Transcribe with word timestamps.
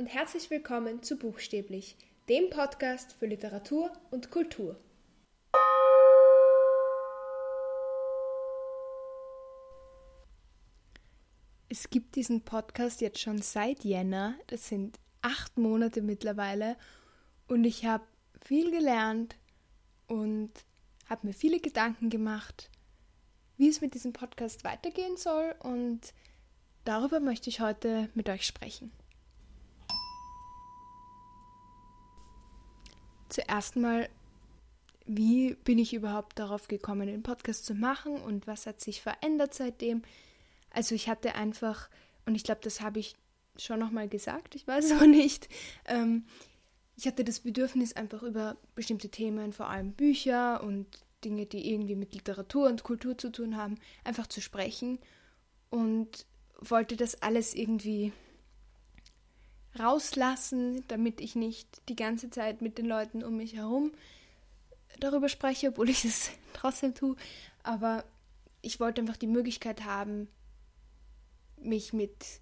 und 0.00 0.06
herzlich 0.06 0.48
willkommen 0.48 1.02
zu 1.02 1.18
Buchstäblich, 1.18 1.94
dem 2.26 2.48
Podcast 2.48 3.12
für 3.12 3.26
Literatur 3.26 3.92
und 4.10 4.30
Kultur. 4.30 4.80
Es 11.68 11.90
gibt 11.90 12.16
diesen 12.16 12.40
Podcast 12.46 13.02
jetzt 13.02 13.18
schon 13.18 13.42
seit 13.42 13.84
Jänner, 13.84 14.36
das 14.46 14.68
sind 14.68 14.98
acht 15.20 15.58
Monate 15.58 16.00
mittlerweile, 16.00 16.78
und 17.46 17.64
ich 17.64 17.84
habe 17.84 18.04
viel 18.40 18.70
gelernt 18.70 19.36
und 20.06 20.50
habe 21.10 21.26
mir 21.26 21.34
viele 21.34 21.60
Gedanken 21.60 22.08
gemacht, 22.08 22.70
wie 23.58 23.68
es 23.68 23.82
mit 23.82 23.92
diesem 23.92 24.14
Podcast 24.14 24.64
weitergehen 24.64 25.18
soll 25.18 25.54
und 25.58 26.14
darüber 26.86 27.20
möchte 27.20 27.50
ich 27.50 27.60
heute 27.60 28.08
mit 28.14 28.30
euch 28.30 28.46
sprechen. 28.46 28.92
Zuerst 33.30 33.76
mal, 33.76 34.08
wie 35.06 35.54
bin 35.64 35.78
ich 35.78 35.94
überhaupt 35.94 36.38
darauf 36.38 36.68
gekommen, 36.68 37.06
den 37.06 37.22
Podcast 37.22 37.64
zu 37.64 37.74
machen 37.74 38.16
und 38.16 38.46
was 38.46 38.66
hat 38.66 38.80
sich 38.80 39.00
verändert 39.00 39.54
seitdem? 39.54 40.02
Also 40.70 40.94
ich 40.94 41.08
hatte 41.08 41.34
einfach, 41.34 41.88
und 42.26 42.34
ich 42.34 42.44
glaube, 42.44 42.60
das 42.62 42.80
habe 42.80 42.98
ich 42.98 43.16
schon 43.56 43.80
nochmal 43.80 44.08
gesagt, 44.08 44.54
ich 44.54 44.66
weiß 44.66 44.92
auch 45.00 45.06
nicht, 45.06 45.48
ähm, 45.86 46.24
ich 46.96 47.06
hatte 47.06 47.24
das 47.24 47.40
Bedürfnis, 47.40 47.94
einfach 47.94 48.22
über 48.22 48.56
bestimmte 48.74 49.08
Themen, 49.08 49.52
vor 49.52 49.68
allem 49.68 49.92
Bücher 49.92 50.62
und 50.62 50.86
Dinge, 51.24 51.46
die 51.46 51.72
irgendwie 51.72 51.96
mit 51.96 52.12
Literatur 52.14 52.68
und 52.68 52.82
Kultur 52.82 53.16
zu 53.16 53.30
tun 53.30 53.56
haben, 53.56 53.76
einfach 54.04 54.26
zu 54.26 54.40
sprechen 54.40 54.98
und 55.70 56.26
wollte 56.60 56.96
das 56.96 57.22
alles 57.22 57.54
irgendwie 57.54 58.12
rauslassen, 59.78 60.84
damit 60.88 61.20
ich 61.20 61.36
nicht 61.36 61.82
die 61.88 61.96
ganze 61.96 62.30
Zeit 62.30 62.60
mit 62.60 62.78
den 62.78 62.86
Leuten 62.86 63.22
um 63.22 63.36
mich 63.36 63.54
herum 63.54 63.92
darüber 64.98 65.28
spreche, 65.28 65.68
obwohl 65.68 65.88
ich 65.88 66.04
es 66.04 66.30
trotzdem 66.52 66.94
tue. 66.94 67.16
Aber 67.62 68.04
ich 68.62 68.80
wollte 68.80 69.00
einfach 69.00 69.16
die 69.16 69.26
Möglichkeit 69.26 69.84
haben, 69.84 70.28
mich 71.56 71.92
mit 71.92 72.40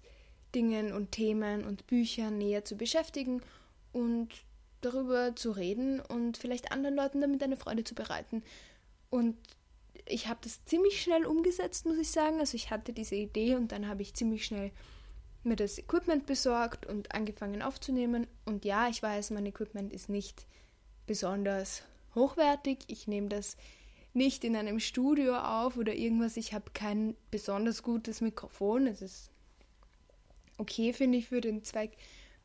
Dingen 0.55 0.93
und 0.93 1.11
Themen 1.11 1.65
und 1.65 1.87
Büchern 1.87 2.37
näher 2.37 2.65
zu 2.65 2.75
beschäftigen 2.75 3.41
und 3.91 4.29
darüber 4.81 5.35
zu 5.35 5.51
reden 5.51 5.99
und 5.99 6.37
vielleicht 6.37 6.71
anderen 6.71 6.95
Leuten 6.95 7.21
damit 7.21 7.43
eine 7.43 7.57
Freude 7.57 7.83
zu 7.83 7.95
bereiten. 7.95 8.43
Und 9.09 9.37
ich 10.05 10.27
habe 10.27 10.39
das 10.43 10.63
ziemlich 10.65 11.01
schnell 11.01 11.25
umgesetzt, 11.25 11.85
muss 11.85 11.97
ich 11.97 12.09
sagen. 12.09 12.39
Also 12.39 12.55
ich 12.55 12.71
hatte 12.71 12.93
diese 12.93 13.15
Idee 13.15 13.55
und 13.55 13.71
dann 13.71 13.87
habe 13.87 14.01
ich 14.01 14.13
ziemlich 14.13 14.45
schnell 14.45 14.71
mir 15.49 15.55
das 15.55 15.77
Equipment 15.77 16.25
besorgt 16.25 16.85
und 16.85 17.13
angefangen 17.13 17.61
aufzunehmen. 17.61 18.27
Und 18.45 18.65
ja, 18.65 18.87
ich 18.87 19.03
weiß, 19.03 19.31
mein 19.31 19.45
Equipment 19.45 19.91
ist 19.91 20.09
nicht 20.09 20.45
besonders 21.05 21.83
hochwertig. 22.15 22.79
Ich 22.87 23.07
nehme 23.07 23.27
das 23.27 23.57
nicht 24.13 24.43
in 24.43 24.55
einem 24.55 24.79
Studio 24.79 25.37
auf 25.37 25.77
oder 25.77 25.93
irgendwas. 25.93 26.37
Ich 26.37 26.53
habe 26.53 26.71
kein 26.73 27.15
besonders 27.31 27.83
gutes 27.83 28.21
Mikrofon. 28.21 28.87
Es 28.87 29.01
ist 29.01 29.31
okay, 30.57 30.93
finde 30.93 31.17
ich, 31.17 31.27
für 31.27 31.41
den 31.41 31.63
Zweig, 31.63 31.91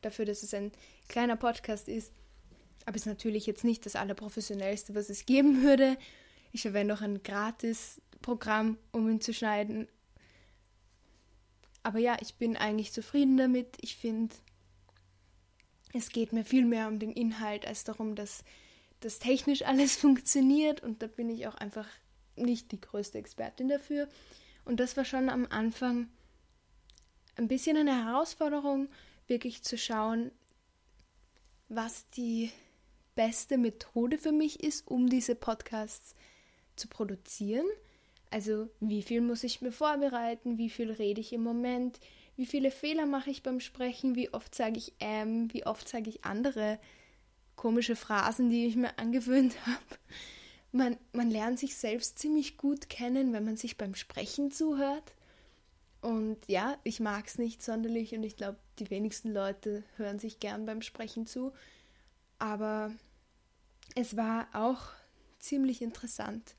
dafür, 0.01 0.25
dass 0.25 0.43
es 0.43 0.53
ein 0.53 0.71
kleiner 1.07 1.35
Podcast 1.35 1.87
ist. 1.87 2.11
Aber 2.85 2.95
es 2.95 3.03
ist 3.03 3.07
natürlich 3.07 3.45
jetzt 3.45 3.63
nicht 3.63 3.85
das 3.85 3.95
allerprofessionellste, 3.95 4.95
was 4.95 5.09
es 5.09 5.25
geben 5.25 5.63
würde. 5.63 5.97
Ich 6.51 6.61
verwende 6.61 6.93
auch 6.93 7.01
ein 7.01 7.23
Gratis-Programm, 7.23 8.77
um 8.91 9.09
ihn 9.09 9.21
zu 9.21 9.33
schneiden. 9.33 9.87
Aber 11.85 11.99
ja, 11.99 12.17
ich 12.19 12.33
bin 12.33 12.57
eigentlich 12.57 12.91
zufrieden 12.91 13.37
damit. 13.37 13.77
Ich 13.79 13.95
finde, 13.95 14.33
es 15.93 16.09
geht 16.09 16.33
mir 16.33 16.43
viel 16.43 16.65
mehr 16.65 16.87
um 16.87 16.97
den 16.97 17.11
Inhalt 17.11 17.67
als 17.67 17.83
darum, 17.83 18.15
dass 18.15 18.43
das 19.01 19.19
technisch 19.19 19.61
alles 19.67 19.95
funktioniert. 19.95 20.81
Und 20.81 21.03
da 21.03 21.07
bin 21.07 21.29
ich 21.29 21.45
auch 21.45 21.53
einfach 21.53 21.87
nicht 22.35 22.71
die 22.71 22.81
größte 22.81 23.19
Expertin 23.19 23.67
dafür. 23.67 24.09
Und 24.65 24.79
das 24.79 24.97
war 24.97 25.05
schon 25.05 25.29
am 25.29 25.45
Anfang 25.47 26.09
ein 27.35 27.47
bisschen 27.47 27.77
eine 27.77 28.03
Herausforderung, 28.03 28.89
wirklich 29.27 29.61
zu 29.61 29.77
schauen, 29.77 30.31
was 31.69 32.09
die 32.09 32.51
beste 33.13 33.59
Methode 33.59 34.17
für 34.17 34.31
mich 34.31 34.63
ist, 34.63 34.87
um 34.87 35.07
diese 35.07 35.35
Podcasts 35.35 36.15
zu 36.77 36.87
produzieren. 36.87 37.67
Also 38.35 38.67
wie 38.81 39.01
viel 39.01 39.21
muss 39.21 39.45
ich 39.45 39.61
mir 39.61 39.71
vorbereiten, 39.71 40.57
wie 40.57 40.69
viel 40.69 40.91
rede 40.91 41.21
ich 41.21 41.31
im 41.31 41.41
Moment, 41.41 42.01
wie 42.35 42.45
viele 42.45 42.69
Fehler 42.69 43.05
mache 43.05 43.29
ich 43.29 43.43
beim 43.43 43.61
Sprechen, 43.61 44.17
wie 44.17 44.33
oft 44.33 44.53
sage 44.53 44.77
ich 44.77 44.91
ähm, 44.99 45.47
wie 45.53 45.65
oft 45.65 45.87
sage 45.87 46.09
ich 46.09 46.25
andere 46.25 46.77
komische 47.55 47.95
Phrasen, 47.95 48.49
die 48.49 48.65
ich 48.65 48.75
mir 48.75 48.99
angewöhnt 48.99 49.55
habe. 49.65 49.99
Man, 50.73 50.97
man 51.13 51.31
lernt 51.31 51.59
sich 51.59 51.77
selbst 51.77 52.19
ziemlich 52.19 52.57
gut 52.57 52.89
kennen, 52.89 53.31
wenn 53.31 53.45
man 53.45 53.55
sich 53.55 53.77
beim 53.77 53.95
Sprechen 53.95 54.51
zuhört. 54.51 55.13
Und 56.01 56.37
ja, 56.47 56.77
ich 56.83 56.99
mag 56.99 57.27
es 57.27 57.37
nicht 57.37 57.63
sonderlich 57.63 58.13
und 58.15 58.23
ich 58.23 58.35
glaube, 58.35 58.57
die 58.79 58.89
wenigsten 58.89 59.31
Leute 59.31 59.85
hören 59.95 60.19
sich 60.19 60.41
gern 60.41 60.65
beim 60.65 60.81
Sprechen 60.81 61.25
zu. 61.25 61.53
Aber 62.37 62.91
es 63.95 64.17
war 64.17 64.49
auch 64.51 64.89
ziemlich 65.39 65.81
interessant, 65.81 66.57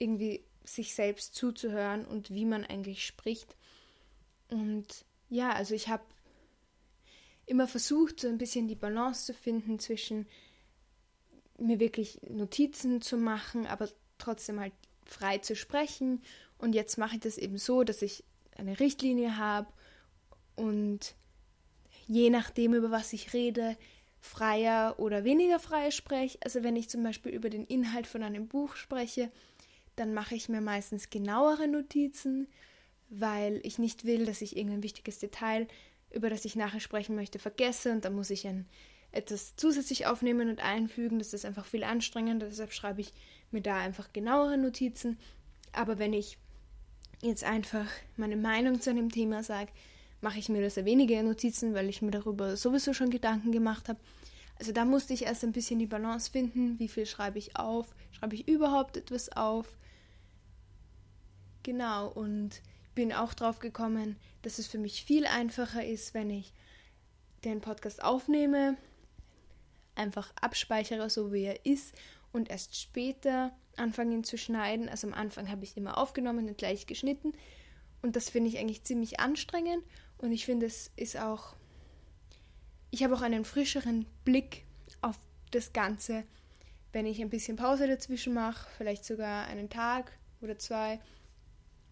irgendwie 0.00 0.42
sich 0.64 0.94
selbst 0.94 1.34
zuzuhören 1.34 2.04
und 2.04 2.30
wie 2.34 2.44
man 2.44 2.64
eigentlich 2.64 3.06
spricht. 3.06 3.54
Und 4.48 4.86
ja, 5.28 5.52
also 5.52 5.74
ich 5.74 5.88
habe 5.88 6.02
immer 7.46 7.68
versucht, 7.68 8.20
so 8.20 8.28
ein 8.28 8.38
bisschen 8.38 8.66
die 8.66 8.74
Balance 8.74 9.26
zu 9.26 9.34
finden 9.34 9.78
zwischen 9.78 10.26
mir 11.58 11.78
wirklich 11.78 12.20
Notizen 12.28 13.02
zu 13.02 13.16
machen, 13.16 13.66
aber 13.66 13.88
trotzdem 14.18 14.58
halt 14.58 14.72
frei 15.04 15.38
zu 15.38 15.54
sprechen. 15.54 16.22
Und 16.58 16.74
jetzt 16.74 16.96
mache 16.98 17.16
ich 17.16 17.20
das 17.20 17.38
eben 17.38 17.58
so, 17.58 17.84
dass 17.84 18.02
ich 18.02 18.24
eine 18.56 18.80
Richtlinie 18.80 19.36
habe 19.36 19.68
und 20.56 21.14
je 22.06 22.30
nachdem, 22.30 22.74
über 22.74 22.90
was 22.90 23.12
ich 23.12 23.32
rede, 23.32 23.76
freier 24.20 24.96
oder 24.98 25.24
weniger 25.24 25.58
frei 25.58 25.90
spreche. 25.90 26.38
Also 26.42 26.62
wenn 26.62 26.76
ich 26.76 26.90
zum 26.90 27.02
Beispiel 27.02 27.32
über 27.32 27.50
den 27.50 27.64
Inhalt 27.64 28.06
von 28.06 28.22
einem 28.22 28.48
Buch 28.48 28.76
spreche, 28.76 29.30
dann 30.00 30.14
mache 30.14 30.34
ich 30.34 30.48
mir 30.48 30.60
meistens 30.60 31.10
genauere 31.10 31.68
Notizen, 31.68 32.48
weil 33.10 33.60
ich 33.64 33.78
nicht 33.78 34.04
will, 34.04 34.24
dass 34.24 34.40
ich 34.40 34.56
irgendein 34.56 34.82
wichtiges 34.82 35.18
Detail, 35.18 35.68
über 36.10 36.30
das 36.30 36.44
ich 36.44 36.56
nachher 36.56 36.80
sprechen 36.80 37.14
möchte, 37.14 37.38
vergesse 37.38 37.92
und 37.92 38.04
dann 38.04 38.14
muss 38.14 38.30
ich 38.30 38.46
ein, 38.46 38.66
etwas 39.12 39.56
zusätzlich 39.56 40.06
aufnehmen 40.06 40.48
und 40.48 40.60
einfügen. 40.60 41.18
Das 41.18 41.34
ist 41.34 41.44
einfach 41.44 41.66
viel 41.66 41.84
anstrengender, 41.84 42.48
deshalb 42.48 42.72
schreibe 42.72 43.00
ich 43.00 43.12
mir 43.50 43.60
da 43.60 43.76
einfach 43.76 44.12
genauere 44.12 44.56
Notizen. 44.56 45.18
Aber 45.72 45.98
wenn 45.98 46.12
ich 46.12 46.38
jetzt 47.22 47.44
einfach 47.44 47.86
meine 48.16 48.36
Meinung 48.36 48.80
zu 48.80 48.90
einem 48.90 49.10
Thema 49.10 49.42
sage, 49.42 49.70
mache 50.20 50.38
ich 50.38 50.48
mir 50.48 50.62
da 50.62 50.70
sehr 50.70 50.84
wenige 50.84 51.22
Notizen, 51.22 51.74
weil 51.74 51.88
ich 51.88 52.02
mir 52.02 52.10
darüber 52.10 52.56
sowieso 52.56 52.92
schon 52.92 53.10
Gedanken 53.10 53.52
gemacht 53.52 53.88
habe. 53.88 53.98
Also 54.58 54.72
da 54.72 54.84
musste 54.84 55.14
ich 55.14 55.24
erst 55.24 55.42
ein 55.44 55.52
bisschen 55.52 55.78
die 55.78 55.86
Balance 55.86 56.30
finden, 56.30 56.78
wie 56.78 56.88
viel 56.88 57.06
schreibe 57.06 57.38
ich 57.38 57.56
auf, 57.56 57.94
schreibe 58.12 58.34
ich 58.34 58.46
überhaupt 58.46 58.96
etwas 58.96 59.30
auf. 59.30 59.66
Genau, 61.62 62.08
und 62.08 62.62
bin 62.94 63.12
auch 63.12 63.34
drauf 63.34 63.58
gekommen, 63.58 64.16
dass 64.42 64.58
es 64.58 64.66
für 64.66 64.78
mich 64.78 65.04
viel 65.04 65.26
einfacher 65.26 65.84
ist, 65.84 66.14
wenn 66.14 66.30
ich 66.30 66.52
den 67.44 67.60
Podcast 67.60 68.02
aufnehme, 68.02 68.76
einfach 69.94 70.32
abspeichere, 70.40 71.10
so 71.10 71.32
wie 71.32 71.44
er 71.44 71.64
ist, 71.66 71.94
und 72.32 72.50
erst 72.50 72.76
später 72.76 73.52
anfange 73.76 74.14
ihn 74.14 74.24
zu 74.24 74.38
schneiden. 74.38 74.88
Also 74.88 75.06
am 75.06 75.14
Anfang 75.14 75.50
habe 75.50 75.64
ich 75.64 75.76
immer 75.76 75.98
aufgenommen 75.98 76.48
und 76.48 76.58
gleich 76.58 76.86
geschnitten. 76.86 77.32
Und 78.02 78.16
das 78.16 78.30
finde 78.30 78.50
ich 78.50 78.58
eigentlich 78.58 78.84
ziemlich 78.84 79.20
anstrengend. 79.20 79.84
Und 80.18 80.32
ich 80.32 80.44
finde, 80.44 80.66
es 80.66 80.90
ist 80.96 81.18
auch. 81.18 81.56
Ich 82.90 83.02
habe 83.04 83.14
auch 83.14 83.22
einen 83.22 83.44
frischeren 83.44 84.06
Blick 84.24 84.64
auf 85.00 85.18
das 85.50 85.72
Ganze, 85.72 86.24
wenn 86.92 87.06
ich 87.06 87.20
ein 87.20 87.30
bisschen 87.30 87.56
Pause 87.56 87.86
dazwischen 87.86 88.34
mache, 88.34 88.68
vielleicht 88.76 89.04
sogar 89.04 89.46
einen 89.46 89.70
Tag 89.70 90.12
oder 90.40 90.58
zwei 90.58 91.00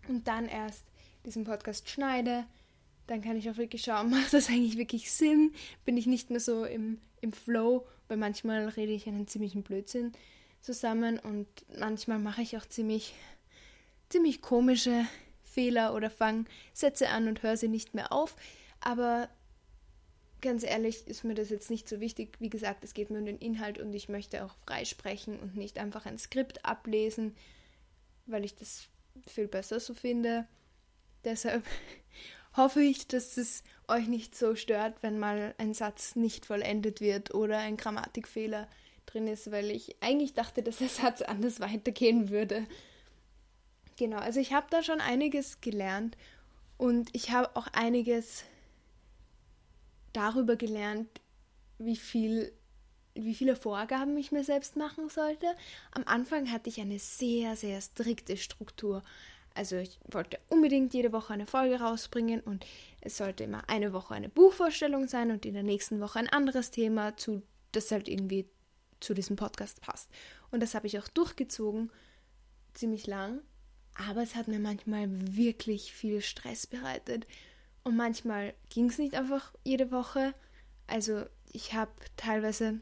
und 0.09 0.29
dann 0.29 0.47
erst 0.47 0.85
diesen 1.25 1.45
Podcast 1.45 1.89
schneide. 1.89 2.47
Dann 3.07 3.23
kann 3.23 3.37
ich 3.37 3.49
auch 3.51 3.57
wirklich 3.57 3.83
schauen, 3.83 4.11
macht 4.11 4.33
das 4.33 4.49
eigentlich 4.49 4.79
wirklich 4.79 5.11
Sinn? 5.11 5.53
Bin 5.85 5.97
ich 5.97 6.07
nicht 6.07 6.31
mehr 6.31 6.41
so 6.41 6.65
im, 6.65 7.01
im 7.21 7.33
Flow? 7.33 7.87
Weil 8.09 8.17
manchmal 8.17 8.69
rede 8.69 8.93
ich 8.93 9.07
einen 9.07 9.29
ziemlichen 9.29 9.63
Blödsinn 9.63 10.13
zusammen 10.61 11.19
und 11.19 11.47
manchmal 11.79 12.19
mache 12.19 12.43
ich 12.43 12.57
auch 12.57 12.67
ziemlich, 12.67 13.15
ziemlich 14.09 14.43
komische 14.43 15.07
Fehler 15.45 15.95
oder 15.95 16.11
fange 16.11 16.45
Sätze 16.73 17.09
an 17.09 17.29
und 17.29 17.43
höre 17.43 17.57
sie 17.57 17.69
nicht 17.69 17.95
mehr 17.95 18.13
auf. 18.13 18.37
Aber 18.81 19.29
ganz 20.41 20.63
ehrlich 20.63 21.07
ist 21.07 21.25
mir 21.25 21.35
das 21.35 21.51
jetzt 21.51 21.71
nicht 21.71 21.89
so 21.89 22.01
wichtig. 22.01 22.37
Wie 22.39 22.51
gesagt, 22.51 22.85
es 22.85 22.95
geht 22.95 23.11
mir 23.11 23.19
um 23.19 23.27
den 23.27 23.39
Inhalt 23.39 23.79
und 23.79 23.93
ich 23.93 24.09
möchte 24.09 24.45
auch 24.45 24.55
frei 24.67 24.85
sprechen 24.85 25.39
und 25.39 25.57
nicht 25.57 25.79
einfach 25.79 26.07
ein 26.07 26.19
Skript 26.19 26.65
ablesen, 26.65 27.35
weil 28.27 28.45
ich 28.45 28.55
das 28.55 28.89
viel 29.27 29.49
besser 29.49 29.81
so 29.81 29.95
finde. 29.95 30.47
Deshalb 31.25 31.65
hoffe 32.57 32.83
ich, 32.83 33.09
dass 33.09 33.37
es 33.37 33.65
euch 33.89 34.07
nicht 34.09 34.37
so 34.37 34.55
stört, 34.55 35.03
wenn 35.03 35.19
mal 35.19 35.55
ein 35.59 35.75
Satz 35.75 36.17
nicht 36.17 36.47
vollendet 36.47 37.01
wird 37.01 37.35
oder 37.35 37.59
ein 37.59 37.77
Grammatikfehler 37.77 38.69
drin 39.07 39.27
ist, 39.27 39.51
weil 39.51 39.71
ich 39.71 39.97
eigentlich 40.01 40.35
dachte, 40.35 40.63
dass 40.63 40.79
der 40.79 40.89
Satz 40.89 41.23
anders 41.23 41.61
weitergehen 41.61 42.31
würde. 42.31 42.67
Genau, 43.97 44.19
also 44.19 44.39
ich 44.39 44.53
habe 44.53 44.67
da 44.71 44.83
schon 44.83 45.01
einiges 45.01 45.61
gelernt 45.61 46.17
und 46.77 47.11
ich 47.13 47.31
habe 47.31 47.57
auch 47.57 47.67
einiges 47.73 48.45
darüber 50.13 50.57
gelernt, 50.57 51.09
wie 51.79 51.97
viel 51.97 52.53
wie 53.25 53.35
viele 53.35 53.57
Vorgaben 53.57 54.17
ich 54.17 54.33
mir 54.33 54.45
selbst 54.45 54.77
machen 54.77 55.09
sollte. 55.09 55.47
Am 55.93 56.05
Anfang 56.07 56.51
hatte 56.51 56.69
ich 56.69 56.81
eine 56.81 56.99
sehr, 56.99 57.57
sehr 57.57 57.81
strikte 57.81 58.37
Struktur. 58.37 59.03
Also 59.55 59.77
ich 59.77 59.99
wollte 60.11 60.39
unbedingt 60.49 60.95
jede 60.95 61.13
Woche 61.13 61.33
eine 61.33 61.47
Folge 61.47 61.81
rausbringen 61.81 62.41
und 62.41 62.65
es 63.01 63.17
sollte 63.17 63.45
immer 63.45 63.69
eine 63.69 63.93
Woche 63.93 64.15
eine 64.15 64.29
Buchvorstellung 64.29 65.09
sein 65.09 65.31
und 65.31 65.45
in 65.45 65.55
der 65.55 65.63
nächsten 65.63 66.01
Woche 66.01 66.21
ein 66.21 66.29
anderes 66.29 66.71
Thema, 66.71 67.17
zu, 67.17 67.43
das 67.73 67.91
halt 67.91 68.09
irgendwie 68.09 68.47
zu 69.01 69.15
diesem 69.15 69.37
Podcast 69.37 69.81
passt. 69.81 70.11
Und 70.51 70.61
das 70.63 70.75
habe 70.75 70.87
ich 70.87 70.99
auch 70.99 71.09
durchgezogen, 71.09 71.91
ziemlich 72.75 73.07
lang. 73.07 73.41
Aber 73.95 74.23
es 74.23 74.37
hat 74.37 74.47
mir 74.47 74.61
manchmal 74.61 75.09
wirklich 75.11 75.93
viel 75.93 76.21
Stress 76.21 76.67
bereitet. 76.67 77.27
Und 77.83 77.97
manchmal 77.97 78.55
ging 78.69 78.89
es 78.89 78.99
nicht 78.99 79.15
einfach 79.15 79.53
jede 79.65 79.91
Woche. 79.91 80.35
Also 80.87 81.25
ich 81.53 81.75
habe 81.75 81.91
teilweise 82.17 82.81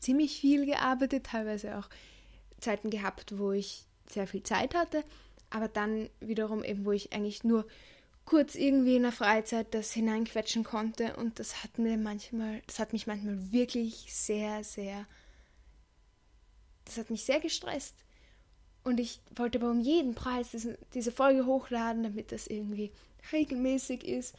ziemlich 0.00 0.38
viel 0.40 0.66
gearbeitet, 0.66 1.26
teilweise 1.26 1.78
auch 1.78 1.88
Zeiten 2.60 2.90
gehabt, 2.90 3.38
wo 3.38 3.52
ich 3.52 3.84
sehr 4.06 4.26
viel 4.26 4.42
Zeit 4.42 4.74
hatte 4.74 5.04
aber 5.54 5.68
dann 5.68 6.10
wiederum 6.20 6.64
eben, 6.64 6.84
wo 6.84 6.90
ich 6.90 7.12
eigentlich 7.12 7.44
nur 7.44 7.64
kurz 8.24 8.56
irgendwie 8.56 8.96
in 8.96 9.02
der 9.02 9.12
Freizeit 9.12 9.72
das 9.72 9.92
hineinquetschen 9.92 10.64
konnte 10.64 11.16
und 11.16 11.38
das 11.38 11.62
hat 11.62 11.78
mir 11.78 11.96
manchmal, 11.96 12.60
das 12.66 12.80
hat 12.80 12.92
mich 12.92 13.06
manchmal 13.06 13.52
wirklich 13.52 14.12
sehr, 14.12 14.64
sehr, 14.64 15.06
das 16.84 16.98
hat 16.98 17.08
mich 17.08 17.24
sehr 17.24 17.38
gestresst. 17.38 17.94
Und 18.82 18.98
ich 18.98 19.20
wollte 19.36 19.58
aber 19.58 19.70
um 19.70 19.80
jeden 19.80 20.14
Preis 20.14 20.50
diese, 20.92 21.12
Folge 21.12 21.46
hochladen, 21.46 22.02
damit 22.02 22.32
das 22.32 22.48
irgendwie 22.48 22.92
regelmäßig 23.32 24.04
ist. 24.04 24.34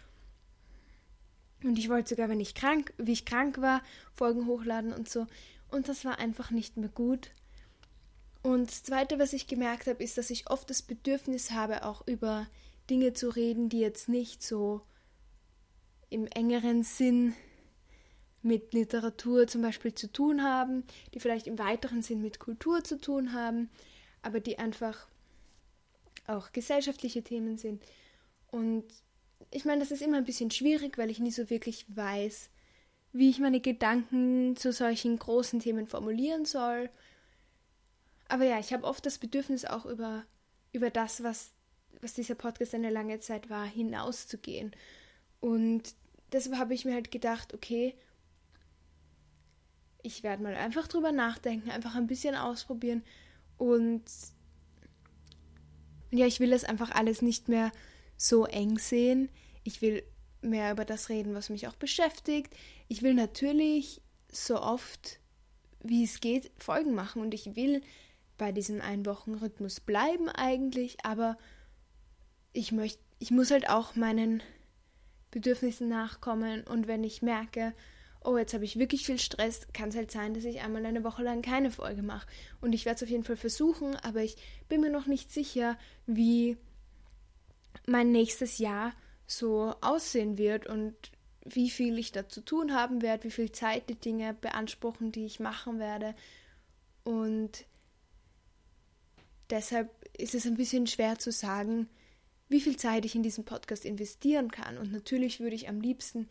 Und 1.65 1.79
ich 1.79 1.89
wollte 1.89 2.09
sogar, 2.09 2.29
wenn 2.29 2.39
ich 2.39 2.53
krank, 2.53 2.93
wie 2.97 3.13
ich 3.13 3.25
krank 3.25 3.59
war, 3.59 3.81
Folgen 4.13 4.45
hochladen 4.45 4.93
und 4.93 5.09
so. 5.09 5.25
Und 5.71 5.87
das 5.87 6.05
war 6.05 6.19
einfach 6.19 6.51
nicht 6.51 6.77
mehr 6.77 6.89
gut. 6.89 7.31
Und 8.43 8.69
das 8.69 8.83
Zweite, 8.83 9.17
was 9.17 9.33
ich 9.33 9.47
gemerkt 9.47 9.87
habe, 9.87 10.03
ist, 10.03 10.19
dass 10.19 10.29
ich 10.29 10.47
oft 10.51 10.69
das 10.69 10.83
Bedürfnis 10.83 11.49
habe, 11.49 11.83
auch 11.83 12.05
über 12.07 12.45
Dinge 12.87 13.13
zu 13.13 13.29
reden, 13.29 13.67
die 13.67 13.79
jetzt 13.79 14.07
nicht 14.07 14.43
so 14.43 14.81
im 16.11 16.27
engeren 16.27 16.83
Sinn 16.83 17.33
mit 18.43 18.75
Literatur 18.75 19.47
zum 19.47 19.63
Beispiel 19.63 19.95
zu 19.95 20.11
tun 20.11 20.43
haben, 20.43 20.83
die 21.15 21.19
vielleicht 21.19 21.47
im 21.47 21.57
weiteren 21.57 22.03
Sinn 22.03 22.21
mit 22.21 22.37
Kultur 22.37 22.83
zu 22.83 23.01
tun 23.01 23.33
haben, 23.33 23.71
aber 24.21 24.39
die 24.39 24.59
einfach 24.59 25.07
auch 26.27 26.51
gesellschaftliche 26.51 27.23
Themen 27.23 27.57
sind. 27.57 27.83
Und 28.51 28.85
ich 29.51 29.65
meine, 29.65 29.79
das 29.79 29.91
ist 29.91 30.01
immer 30.01 30.17
ein 30.17 30.25
bisschen 30.25 30.51
schwierig, 30.51 30.97
weil 30.97 31.09
ich 31.09 31.19
nie 31.19 31.31
so 31.31 31.49
wirklich 31.49 31.85
weiß, 31.95 32.49
wie 33.13 33.29
ich 33.29 33.39
meine 33.39 33.61
Gedanken 33.61 34.55
zu 34.55 34.71
solchen 34.71 35.17
großen 35.17 35.59
Themen 35.59 35.87
formulieren 35.87 36.45
soll 36.45 36.89
aber 38.27 38.45
ja, 38.45 38.59
ich 38.59 38.73
habe 38.73 38.85
oft 38.85 39.05
das 39.05 39.17
Bedürfnis 39.17 39.65
auch 39.65 39.85
über, 39.85 40.23
über 40.71 40.89
das, 40.89 41.23
was, 41.23 41.51
was 42.01 42.13
dieser 42.13 42.35
Podcast 42.35 42.73
eine 42.73 42.89
lange 42.89 43.19
Zeit 43.19 43.49
war, 43.49 43.65
hinauszugehen. 43.65 44.71
Und 45.39 45.95
deshalb 46.31 46.57
habe 46.57 46.73
ich 46.73 46.85
mir 46.85 46.93
halt 46.93 47.11
gedacht, 47.11 47.53
okay, 47.53 47.95
ich 50.01 50.23
werde 50.23 50.43
mal 50.43 50.55
einfach 50.55 50.87
drüber 50.87 51.11
nachdenken, 51.11 51.69
einfach 51.71 51.95
ein 51.95 52.07
bisschen 52.07 52.35
ausprobieren 52.35 53.03
und 53.57 54.03
ja, 56.11 56.27
ich 56.27 56.39
will 56.39 56.51
das 56.51 56.63
einfach 56.63 56.91
alles 56.91 57.23
nicht 57.23 57.49
mehr 57.49 57.71
so 58.17 58.45
eng 58.45 58.77
sehen. 58.77 59.29
Ich 59.63 59.81
will 59.81 60.03
mehr 60.41 60.71
über 60.71 60.85
das 60.85 61.09
reden, 61.09 61.33
was 61.33 61.49
mich 61.49 61.67
auch 61.67 61.75
beschäftigt. 61.75 62.55
Ich 62.87 63.01
will 63.01 63.13
natürlich 63.13 64.01
so 64.31 64.61
oft 64.61 65.19
wie 65.87 66.03
es 66.03 66.19
geht 66.19 66.51
Folgen 66.57 66.95
machen 66.95 67.21
und 67.21 67.33
ich 67.33 67.55
will 67.55 67.81
bei 68.37 68.51
diesem 68.51 68.81
Einwochenrhythmus 68.81 69.79
bleiben 69.79 70.29
eigentlich, 70.29 70.97
aber 71.03 71.37
ich 72.53 72.71
möchte, 72.71 72.99
ich 73.19 73.31
muss 73.31 73.51
halt 73.51 73.69
auch 73.69 73.95
meinen 73.95 74.43
Bedürfnissen 75.31 75.87
nachkommen 75.87 76.63
und 76.63 76.87
wenn 76.87 77.03
ich 77.03 77.21
merke, 77.21 77.73
oh, 78.23 78.37
jetzt 78.37 78.53
habe 78.53 78.65
ich 78.65 78.79
wirklich 78.79 79.05
viel 79.05 79.19
Stress, 79.19 79.67
kann 79.73 79.89
es 79.89 79.95
halt 79.95 80.11
sein, 80.11 80.33
dass 80.33 80.43
ich 80.43 80.61
einmal 80.61 80.85
eine 80.85 81.03
Woche 81.03 81.21
lang 81.21 81.43
keine 81.43 81.69
Folge 81.69 82.01
mache. 82.01 82.27
Und 82.59 82.73
ich 82.73 82.85
werde 82.85 82.95
es 82.95 83.03
auf 83.03 83.09
jeden 83.09 83.23
Fall 83.23 83.35
versuchen, 83.35 83.95
aber 83.97 84.23
ich 84.23 84.35
bin 84.67 84.81
mir 84.81 84.89
noch 84.89 85.05
nicht 85.05 85.31
sicher, 85.31 85.77
wie 86.07 86.57
mein 87.87 88.11
nächstes 88.11 88.57
Jahr 88.57 88.93
so 89.27 89.73
aussehen 89.81 90.37
wird 90.37 90.67
und 90.67 90.93
wie 91.43 91.69
viel 91.69 91.97
ich 91.97 92.11
da 92.11 92.27
zu 92.27 92.41
tun 92.41 92.73
haben 92.73 93.01
werde, 93.01 93.25
wie 93.25 93.31
viel 93.31 93.51
Zeit 93.51 93.89
die 93.89 93.95
Dinge 93.95 94.33
beanspruchen, 94.33 95.11
die 95.11 95.25
ich 95.25 95.39
machen 95.39 95.79
werde. 95.79 96.15
Und 97.03 97.65
Deshalb 99.49 99.89
ist 100.17 100.35
es 100.35 100.45
ein 100.45 100.55
bisschen 100.55 100.87
schwer 100.87 101.19
zu 101.19 101.31
sagen, 101.31 101.87
wie 102.49 102.61
viel 102.61 102.77
Zeit 102.77 103.05
ich 103.05 103.15
in 103.15 103.23
diesen 103.23 103.45
Podcast 103.45 103.85
investieren 103.85 104.51
kann. 104.51 104.77
Und 104.77 104.91
natürlich 104.91 105.39
würde 105.39 105.55
ich 105.55 105.69
am 105.69 105.81
liebsten 105.81 106.27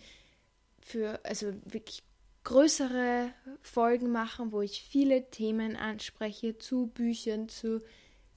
für, 0.80 1.20
also 1.24 1.52
wirklich 1.64 2.02
größere 2.44 3.32
Folgen 3.62 4.10
machen, 4.10 4.52
wo 4.52 4.62
ich 4.62 4.82
viele 4.82 5.30
Themen 5.30 5.76
anspreche, 5.76 6.58
zu 6.58 6.88
Büchern, 6.88 7.48
zu 7.48 7.82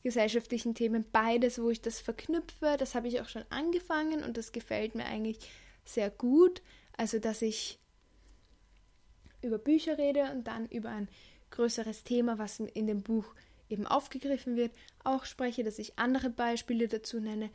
gesellschaftlichen 0.07 0.73
Themen, 0.73 1.03
beides, 1.11 1.61
wo 1.61 1.69
ich 1.69 1.81
das 1.81 1.99
verknüpfe. 1.99 2.77
Das 2.79 2.95
habe 2.95 3.09
ich 3.09 3.19
auch 3.19 3.27
schon 3.27 3.43
angefangen 3.49 4.23
und 4.23 4.37
das 4.37 4.53
gefällt 4.53 4.95
mir 4.95 5.03
eigentlich 5.03 5.37
sehr 5.83 6.09
gut. 6.09 6.61
Also, 6.95 7.19
dass 7.19 7.41
ich 7.41 7.77
über 9.41 9.57
Bücher 9.57 9.97
rede 9.97 10.31
und 10.31 10.45
dann 10.47 10.65
über 10.69 10.91
ein 10.91 11.09
größeres 11.51 12.05
Thema, 12.05 12.37
was 12.37 12.61
in 12.61 12.87
dem 12.87 13.03
Buch 13.03 13.25
eben 13.69 13.85
aufgegriffen 13.85 14.55
wird, 14.55 14.71
auch 15.03 15.25
spreche, 15.25 15.65
dass 15.65 15.77
ich 15.77 15.99
andere 15.99 16.29
Beispiele 16.29 16.87
dazu 16.87 17.19
nenne. 17.19 17.49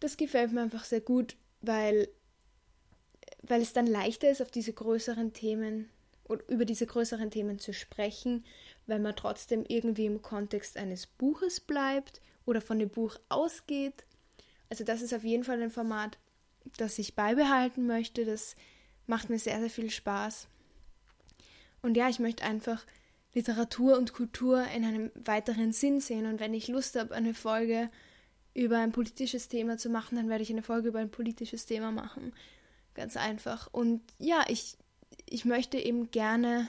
Das 0.00 0.16
gefällt 0.16 0.52
mir 0.52 0.62
einfach 0.62 0.84
sehr 0.84 1.02
gut, 1.02 1.36
weil, 1.60 2.08
weil 3.42 3.60
es 3.60 3.74
dann 3.74 3.86
leichter 3.86 4.30
ist, 4.30 4.40
auf 4.40 4.50
diese 4.50 4.72
größeren 4.72 5.34
Themen 5.34 5.90
oder 6.30 6.48
über 6.48 6.64
diese 6.64 6.86
größeren 6.86 7.30
Themen 7.30 7.58
zu 7.58 7.72
sprechen, 7.72 8.44
weil 8.86 9.00
man 9.00 9.16
trotzdem 9.16 9.64
irgendwie 9.66 10.06
im 10.06 10.22
Kontext 10.22 10.76
eines 10.76 11.06
Buches 11.06 11.60
bleibt 11.60 12.20
oder 12.46 12.60
von 12.60 12.78
dem 12.78 12.88
Buch 12.88 13.16
ausgeht. 13.28 14.04
Also 14.68 14.84
das 14.84 15.02
ist 15.02 15.12
auf 15.12 15.24
jeden 15.24 15.44
Fall 15.44 15.60
ein 15.62 15.70
Format, 15.70 16.18
das 16.76 16.98
ich 16.98 17.14
beibehalten 17.14 17.86
möchte. 17.86 18.24
Das 18.24 18.54
macht 19.06 19.28
mir 19.28 19.38
sehr, 19.38 19.60
sehr 19.60 19.70
viel 19.70 19.90
Spaß. 19.90 20.46
Und 21.82 21.96
ja, 21.96 22.08
ich 22.08 22.18
möchte 22.18 22.44
einfach 22.44 22.84
Literatur 23.34 23.96
und 23.96 24.12
Kultur 24.12 24.64
in 24.74 24.84
einem 24.84 25.10
weiteren 25.14 25.72
Sinn 25.72 26.00
sehen. 26.00 26.26
Und 26.26 26.40
wenn 26.40 26.54
ich 26.54 26.68
Lust 26.68 26.98
habe, 26.98 27.14
eine 27.14 27.34
Folge 27.34 27.90
über 28.54 28.78
ein 28.78 28.92
politisches 28.92 29.48
Thema 29.48 29.78
zu 29.78 29.88
machen, 29.88 30.16
dann 30.16 30.28
werde 30.28 30.42
ich 30.42 30.50
eine 30.50 30.62
Folge 30.62 30.88
über 30.88 30.98
ein 30.98 31.10
politisches 31.10 31.66
Thema 31.66 31.92
machen. 31.92 32.32
Ganz 32.94 33.16
einfach. 33.16 33.72
Und 33.72 34.02
ja, 34.18 34.44
ich, 34.48 34.76
ich 35.30 35.46
möchte 35.46 35.78
eben 35.78 36.10
gerne 36.10 36.68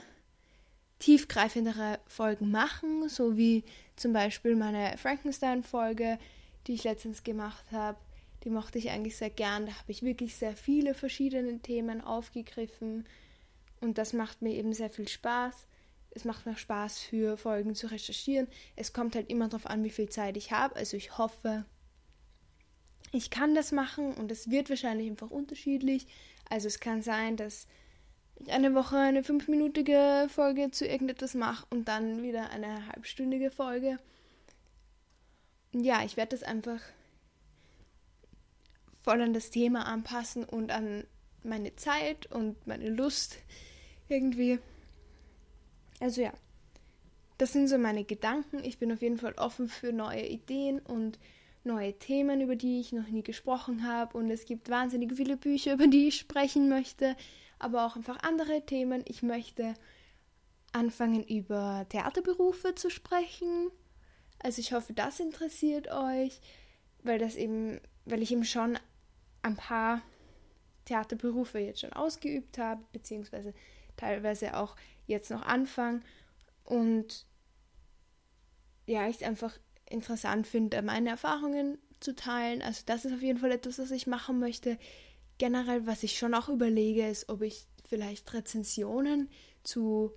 tiefgreifendere 0.98 1.98
Folgen 2.06 2.50
machen, 2.50 3.08
so 3.10 3.36
wie 3.36 3.64
zum 3.96 4.14
Beispiel 4.14 4.56
meine 4.56 4.96
Frankenstein-Folge, 4.96 6.18
die 6.66 6.74
ich 6.74 6.84
letztens 6.84 7.22
gemacht 7.22 7.64
habe. 7.72 7.98
Die 8.44 8.50
mochte 8.50 8.78
ich 8.78 8.88
eigentlich 8.90 9.16
sehr 9.16 9.30
gern. 9.30 9.66
Da 9.66 9.72
habe 9.72 9.92
ich 9.92 10.02
wirklich 10.02 10.36
sehr 10.36 10.56
viele 10.56 10.94
verschiedene 10.94 11.58
Themen 11.58 12.00
aufgegriffen. 12.00 13.06
Und 13.82 13.98
das 13.98 14.14
macht 14.14 14.40
mir 14.40 14.54
eben 14.54 14.72
sehr 14.72 14.90
viel 14.90 15.08
Spaß 15.08 15.66
es 16.14 16.24
macht 16.24 16.46
mir 16.46 16.56
Spaß, 16.56 16.98
für 16.98 17.36
Folgen 17.36 17.74
zu 17.74 17.90
recherchieren. 17.90 18.48
Es 18.76 18.92
kommt 18.92 19.14
halt 19.14 19.30
immer 19.30 19.48
darauf 19.48 19.66
an, 19.66 19.82
wie 19.84 19.90
viel 19.90 20.08
Zeit 20.08 20.36
ich 20.36 20.52
habe. 20.52 20.76
Also 20.76 20.96
ich 20.96 21.16
hoffe, 21.18 21.64
ich 23.12 23.30
kann 23.30 23.54
das 23.54 23.72
machen 23.72 24.14
und 24.14 24.30
es 24.30 24.50
wird 24.50 24.68
wahrscheinlich 24.68 25.08
einfach 25.08 25.30
unterschiedlich. 25.30 26.06
Also 26.48 26.68
es 26.68 26.80
kann 26.80 27.02
sein, 27.02 27.36
dass 27.36 27.66
eine 28.48 28.74
Woche 28.74 28.96
eine 28.96 29.22
fünfminütige 29.22 30.28
Folge 30.28 30.70
zu 30.70 30.86
irgendetwas 30.86 31.34
mache 31.34 31.66
und 31.70 31.88
dann 31.88 32.22
wieder 32.22 32.50
eine 32.50 32.86
halbstündige 32.88 33.50
Folge. 33.50 33.98
Ja, 35.72 36.04
ich 36.04 36.16
werde 36.16 36.36
das 36.36 36.42
einfach 36.42 36.80
voll 39.02 39.20
an 39.20 39.32
das 39.32 39.50
Thema 39.50 39.86
anpassen 39.86 40.44
und 40.44 40.70
an 40.70 41.04
meine 41.44 41.74
Zeit 41.76 42.26
und 42.30 42.66
meine 42.66 42.88
Lust 42.88 43.38
irgendwie. 44.08 44.58
Also 46.00 46.22
ja, 46.22 46.32
das 47.38 47.52
sind 47.52 47.68
so 47.68 47.78
meine 47.78 48.04
Gedanken. 48.04 48.62
Ich 48.64 48.78
bin 48.78 48.92
auf 48.92 49.02
jeden 49.02 49.18
Fall 49.18 49.34
offen 49.34 49.68
für 49.68 49.92
neue 49.92 50.26
Ideen 50.26 50.78
und 50.80 51.18
neue 51.64 51.98
Themen, 51.98 52.40
über 52.40 52.56
die 52.56 52.80
ich 52.80 52.92
noch 52.92 53.08
nie 53.08 53.22
gesprochen 53.22 53.86
habe. 53.86 54.16
Und 54.16 54.30
es 54.30 54.44
gibt 54.44 54.68
wahnsinnig 54.68 55.12
viele 55.16 55.36
Bücher, 55.36 55.74
über 55.74 55.86
die 55.86 56.08
ich 56.08 56.18
sprechen 56.18 56.68
möchte, 56.68 57.16
aber 57.62 57.86
auch 57.86 57.96
einfach 57.96 58.18
andere 58.22 58.64
Themen. 58.64 59.02
Ich 59.06 59.22
möchte 59.22 59.74
anfangen, 60.72 61.22
über 61.22 61.86
Theaterberufe 61.88 62.74
zu 62.74 62.90
sprechen. 62.90 63.70
Also 64.38 64.60
ich 64.60 64.72
hoffe, 64.72 64.92
das 64.92 65.20
interessiert 65.20 65.88
euch, 65.90 66.40
weil 67.02 67.18
das 67.18 67.36
eben, 67.36 67.80
weil 68.04 68.22
ich 68.22 68.32
eben 68.32 68.44
schon 68.44 68.78
ein 69.42 69.56
paar 69.56 70.02
Theaterberufe 70.84 71.58
jetzt 71.58 71.80
schon 71.80 71.92
ausgeübt 71.92 72.58
habe, 72.58 72.82
beziehungsweise 72.92 73.54
teilweise 73.96 74.56
auch 74.56 74.76
jetzt 75.06 75.30
noch 75.30 75.42
anfange. 75.42 76.00
Und 76.64 77.26
ja, 78.86 79.08
ich 79.08 79.16
es 79.16 79.22
einfach 79.22 79.56
interessant 79.88 80.46
finde, 80.46 80.82
meine 80.82 81.10
Erfahrungen 81.10 81.78
zu 82.00 82.14
teilen. 82.14 82.62
Also 82.62 82.82
das 82.86 83.04
ist 83.04 83.14
auf 83.14 83.22
jeden 83.22 83.38
Fall 83.38 83.52
etwas, 83.52 83.78
was 83.78 83.90
ich 83.90 84.06
machen 84.06 84.38
möchte. 84.38 84.78
Generell, 85.42 85.88
was 85.88 86.04
ich 86.04 86.16
schon 86.16 86.34
auch 86.34 86.48
überlege, 86.48 87.08
ist, 87.08 87.28
ob 87.28 87.42
ich 87.42 87.66
vielleicht 87.88 88.32
Rezensionen 88.32 89.28
zu 89.64 90.12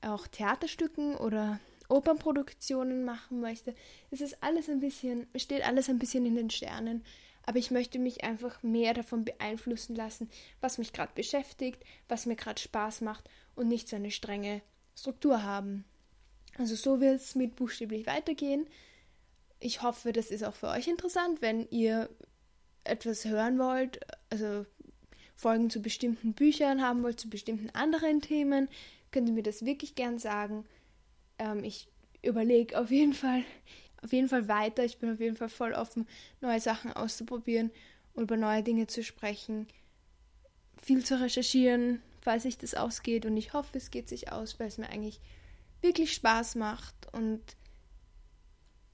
auch 0.00 0.26
Theaterstücken 0.26 1.14
oder 1.14 1.60
Opernproduktionen 1.88 3.04
machen 3.04 3.40
möchte. 3.40 3.72
Es 4.10 4.20
ist 4.20 4.42
alles 4.42 4.68
ein 4.68 4.80
bisschen, 4.80 5.28
steht 5.36 5.64
alles 5.64 5.88
ein 5.88 6.00
bisschen 6.00 6.26
in 6.26 6.34
den 6.34 6.50
Sternen, 6.50 7.04
aber 7.46 7.60
ich 7.60 7.70
möchte 7.70 8.00
mich 8.00 8.24
einfach 8.24 8.60
mehr 8.64 8.94
davon 8.94 9.24
beeinflussen 9.24 9.94
lassen, 9.94 10.28
was 10.60 10.78
mich 10.78 10.92
gerade 10.92 11.12
beschäftigt, 11.14 11.84
was 12.08 12.26
mir 12.26 12.34
gerade 12.34 12.60
Spaß 12.60 13.02
macht 13.02 13.30
und 13.54 13.68
nicht 13.68 13.88
so 13.88 13.94
eine 13.94 14.10
strenge 14.10 14.60
Struktur 14.96 15.44
haben. 15.44 15.84
Also 16.56 16.74
so 16.74 17.00
wird 17.00 17.20
es 17.20 17.36
mit 17.36 17.54
buchstäblich 17.54 18.08
weitergehen. 18.08 18.66
Ich 19.60 19.82
hoffe, 19.82 20.12
das 20.12 20.32
ist 20.32 20.42
auch 20.42 20.56
für 20.56 20.66
euch 20.66 20.88
interessant, 20.88 21.42
wenn 21.42 21.70
ihr 21.70 22.10
etwas 22.82 23.24
hören 23.24 23.60
wollt, 23.60 24.00
also 24.30 24.66
Folgen 25.34 25.70
zu 25.70 25.80
bestimmten 25.80 26.32
Büchern 26.32 26.82
haben 26.82 27.02
wollt, 27.02 27.20
zu 27.20 27.30
bestimmten 27.30 27.70
anderen 27.70 28.20
Themen, 28.20 28.68
könnt 29.12 29.28
ihr 29.28 29.34
mir 29.34 29.42
das 29.42 29.64
wirklich 29.64 29.94
gern 29.94 30.18
sagen. 30.18 30.64
Ähm, 31.38 31.62
ich 31.64 31.88
überlege 32.22 32.78
auf 32.78 32.90
jeden 32.90 33.14
Fall, 33.14 33.44
auf 34.02 34.12
jeden 34.12 34.28
Fall 34.28 34.48
weiter. 34.48 34.84
Ich 34.84 34.98
bin 34.98 35.12
auf 35.12 35.20
jeden 35.20 35.36
Fall 35.36 35.48
voll 35.48 35.72
offen, 35.72 36.06
neue 36.40 36.60
Sachen 36.60 36.92
auszuprobieren 36.92 37.70
und 38.14 38.24
über 38.24 38.36
neue 38.36 38.62
Dinge 38.62 38.88
zu 38.88 39.04
sprechen, 39.04 39.68
viel 40.82 41.04
zu 41.04 41.20
recherchieren, 41.20 42.02
falls 42.20 42.42
sich 42.42 42.58
das 42.58 42.74
ausgeht. 42.74 43.24
Und 43.24 43.36
ich 43.36 43.52
hoffe, 43.52 43.78
es 43.78 43.90
geht 43.90 44.08
sich 44.08 44.32
aus, 44.32 44.58
weil 44.58 44.66
es 44.66 44.78
mir 44.78 44.90
eigentlich 44.90 45.20
wirklich 45.80 46.12
Spaß 46.12 46.56
macht 46.56 46.94
und 47.12 47.40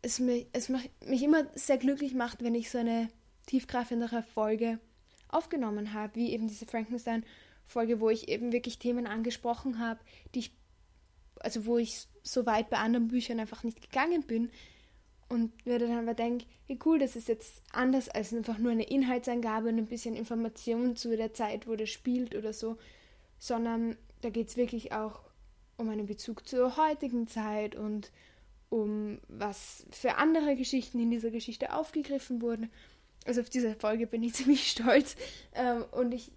es, 0.03 0.19
mich, 0.19 0.47
es 0.53 0.69
mich 0.69 1.23
immer 1.23 1.47
sehr 1.55 1.79
glücklich 1.79 2.13
macht, 2.13 2.45
wenn 2.45 2.55
ich 2.55 2.71
so 2.71 2.77
eine 2.77 3.09
tiefgreifendere 3.47 4.23
Folge 4.23 4.79
aufgenommen 5.35 5.93
habe, 5.93 6.15
wie 6.15 6.33
eben 6.33 6.49
diese 6.49 6.67
Frankenstein-Folge, 6.67 8.01
wo 8.01 8.11
ich 8.11 8.29
eben 8.29 8.53
wirklich 8.53 8.79
Themen 8.79 9.07
angesprochen 9.07 9.79
habe, 9.79 10.01
die 10.35 10.41
ich, 10.41 10.53
also 11.41 11.67
wo 11.67 11.79
ich 11.79 12.07
so 12.23 12.47
weit 12.47 12.71
bei 12.71 12.79
anderen 12.79 13.09
Büchern 13.09 13.41
einfach 13.41 13.63
nicht 13.65 13.81
gegangen 13.83 14.23
bin 14.23 14.51
und 15.29 15.67
mir 15.67 15.79
dann 15.79 15.93
aber 15.93 16.15
denke, 16.15 16.47
hey 16.67 16.79
cool, 16.85 16.99
das 16.99 17.17
ist 17.17 17.29
jetzt 17.29 17.63
anders 17.73 18.09
als 18.09 18.33
einfach 18.33 18.59
nur 18.59 18.73
eine 18.73 18.85
Inhaltsangabe 18.85 19.69
und 19.69 19.79
ein 19.79 19.87
bisschen 19.87 20.17
Information 20.17 20.97
zu 20.97 21.17
der 21.17 21.35
Zeit, 21.35 21.67
wo 21.67 21.77
das 21.77 21.91
spielt 21.91 22.35
oder 22.35 22.53
so, 22.53 22.79
sondern 23.39 23.97
da 24.21 24.31
geht 24.31 24.49
es 24.49 24.57
wirklich 24.57 24.93
auch 24.93 25.21
um 25.77 25.89
einen 25.89 26.07
Bezug 26.07 26.47
zur 26.47 26.77
heutigen 26.77 27.27
Zeit 27.27 27.75
und 27.75 28.11
um 28.69 29.19
was 29.29 29.87
für 29.91 30.17
andere 30.17 30.57
Geschichten 30.57 31.01
in 31.01 31.11
dieser 31.11 31.31
Geschichte 31.31 31.75
aufgegriffen 31.75 32.41
wurden. 32.41 32.71
Also 33.25 33.41
auf 33.41 33.51
diese 33.51 33.75
Folge 33.75 34.07
bin 34.07 34.23
ich 34.23 34.35
ziemlich 34.35 34.71
stolz. 34.71 35.17
Ähm, 35.55 35.85
und 35.93 36.13
ich 36.13 36.33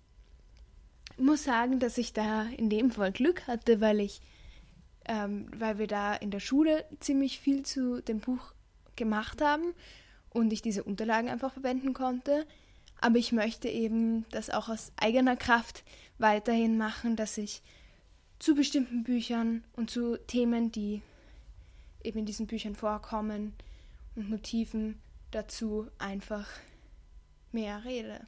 muss 1.17 1.43
sagen, 1.43 1.79
dass 1.79 1.97
ich 1.97 2.13
da 2.13 2.43
in 2.43 2.69
dem 2.69 2.91
Fall 2.91 3.11
Glück 3.11 3.47
hatte, 3.47 3.81
weil 3.81 3.99
ich, 3.99 4.21
ähm, 5.05 5.47
weil 5.57 5.79
wir 5.79 5.87
da 5.87 6.13
in 6.15 6.31
der 6.31 6.39
Schule 6.39 6.85
ziemlich 6.99 7.39
viel 7.39 7.63
zu 7.63 8.01
dem 8.01 8.19
Buch 8.19 8.53
gemacht 8.95 9.41
haben 9.41 9.73
und 10.29 10.53
ich 10.53 10.61
diese 10.61 10.83
Unterlagen 10.83 11.29
einfach 11.29 11.53
verwenden 11.53 11.93
konnte. 11.93 12.45
Aber 12.99 13.17
ich 13.17 13.31
möchte 13.31 13.69
eben 13.69 14.25
das 14.31 14.49
auch 14.49 14.69
aus 14.69 14.91
eigener 14.97 15.35
Kraft 15.35 15.83
weiterhin 16.17 16.77
machen, 16.77 17.15
dass 17.15 17.37
ich 17.37 17.61
zu 18.39 18.55
bestimmten 18.55 19.03
Büchern 19.03 19.63
und 19.75 19.89
zu 19.89 20.17
Themen, 20.17 20.71
die 20.71 21.01
eben 22.03 22.19
in 22.19 22.25
diesen 22.25 22.47
Büchern 22.47 22.75
vorkommen 22.75 23.53
und 24.15 24.29
Motiven 24.29 24.99
dazu 25.31 25.87
einfach 25.97 26.47
mehr 27.51 27.83
rede 27.85 28.25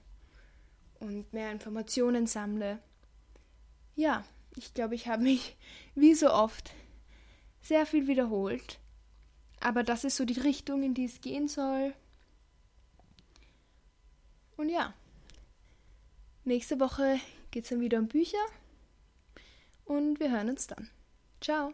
und 1.00 1.32
mehr 1.34 1.52
Informationen 1.52 2.28
sammle. 2.28 2.80
Ja, 3.96 4.24
ich 4.56 4.74
glaube, 4.74 4.96
ich 4.96 5.08
habe 5.08 5.24
mich 5.24 5.58
wie 5.96 6.14
so 6.14 6.32
oft 6.32 6.74
sehr 7.62 7.86
viel 7.86 8.08
wiederholt, 8.08 8.80
aber 9.60 9.84
das 9.84 10.04
ist 10.04 10.16
so 10.16 10.26
die 10.26 10.40
Richtung, 10.40 10.84
in 10.84 10.94
die 10.94 11.06
es 11.06 11.22
gehen 11.22 11.48
soll. 11.48 11.94
Und 14.58 14.70
ja, 14.70 14.94
nächste 16.44 16.80
Woche 16.80 17.20
geht 17.52 17.64
es 17.64 17.70
dann 17.70 17.82
wieder 17.82 18.00
um 18.00 18.08
Bücher 18.08 18.38
und 19.86 20.20
wir 20.20 20.32
hören 20.32 20.50
uns 20.50 20.68
dann. 20.68 20.90
Ciao. 21.42 21.74